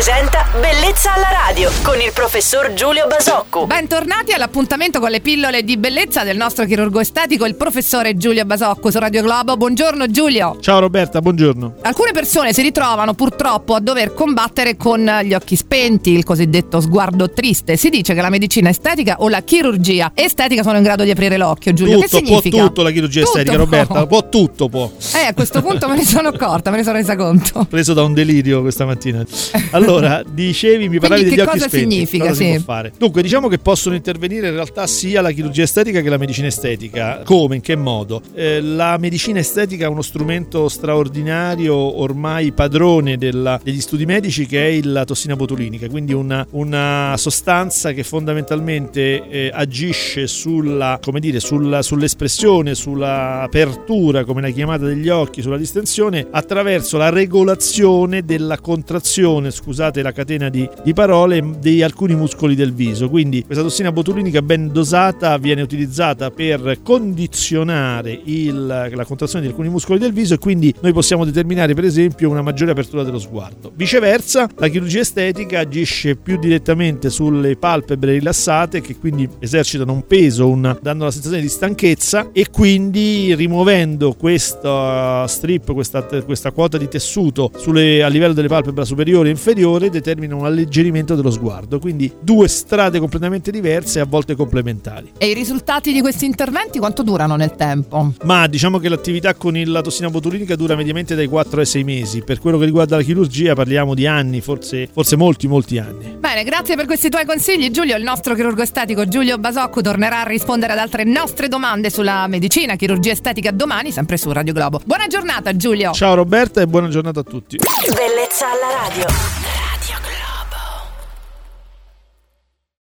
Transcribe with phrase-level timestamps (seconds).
[0.00, 3.66] presenta Bellezza alla radio con il professor Giulio Basocco.
[3.66, 8.90] Bentornati all'appuntamento con le pillole di bellezza del nostro chirurgo estetico, il professore Giulio Basocco
[8.90, 9.56] su Radio Globo.
[9.56, 10.56] Buongiorno Giulio.
[10.60, 11.74] Ciao Roberta, buongiorno.
[11.82, 17.30] Alcune persone si ritrovano purtroppo a dover combattere con gli occhi spenti, il cosiddetto sguardo
[17.30, 17.76] triste.
[17.76, 21.36] Si dice che la medicina estetica o la chirurgia estetica sono in grado di aprire
[21.36, 22.00] l'occhio, Giulio.
[22.00, 22.56] Tutto, che significa?
[22.56, 23.64] può tutto la chirurgia Tutto estetica, può.
[23.64, 24.06] Roberta.
[24.08, 24.90] Può tutto, può.
[25.14, 27.66] Eh, a questo punto me ne sono accorta, me ne sono resa conto.
[27.70, 29.24] Preso da un delirio questa mattina.
[29.70, 31.90] Allora, dicevi, mi parlavi Quindi degli che occhi cosa spenti.
[31.94, 32.50] significa, Cosa si sì.
[32.54, 32.92] può fare?
[32.98, 37.22] Dunque, diciamo che possono intervenire in realtà sia la chirurgia estetica che la medicina estetica.
[37.24, 37.56] Come?
[37.56, 38.22] In che modo?
[38.34, 44.68] Eh, la medicina estetica è uno strumento straordinario, ormai padrone della- degli studi medici, che
[44.70, 51.40] è la tossina botulinica, quindi una, una sostanza che fondamentalmente eh, agisce sulla, come dire,
[51.40, 58.58] sulla- sull'espressione, sulla apertura, come la chiamata degli occhi, sulla distensione, attraverso la regolazione della
[58.58, 63.08] contrazione, scusate la catena di, di parole, di alcuni muscoli del viso.
[63.08, 69.68] Quindi questa tossina botulinica ben dosata viene utilizzata per condizionare il- la contrazione di alcuni
[69.68, 73.72] muscoli del viso e quindi noi possiamo determinare per esempio una maggiore apertura dello sguardo.
[73.74, 80.48] Viceversa, la chirurgia estetica agisce più direttamente sulle palpebre rilassate che quindi esercitano un peso,
[80.48, 86.88] un- danno la sensazione di stanchezza e quindi rimuovendo questa strip, questa, questa quota di
[86.88, 91.78] tessuto sulle- a livello delle palpebre superiore e inferiore determina un alleggerimento dello sguardo.
[91.78, 95.12] Quindi due strade completamente diverse e a volte complementari.
[95.18, 98.14] E i risultati di questi interventi quanto durano nel tempo?
[98.24, 102.22] Ma diciamo che l'attività con la tossina botulinica dura mediamente dai 4 ai 6 mesi.
[102.22, 106.16] Per quello che riguarda la chirurgia parliamo di anni, forse, forse molti, molti anni.
[106.18, 107.96] Bene, grazie per questi tuoi consigli Giulio.
[107.96, 112.76] Il nostro chirurgo estetico Giulio Basocco tornerà a rispondere ad altre nostre domande sulla medicina,
[112.76, 114.80] chirurgia estetica domani, sempre su Radio Globo.
[114.84, 115.92] Buona giornata Giulio.
[115.92, 117.56] Ciao Roberta e buona giornata a tutti.
[117.56, 119.59] Bellezza alla radio.